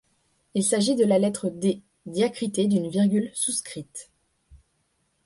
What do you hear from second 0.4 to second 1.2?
Il s'agit de la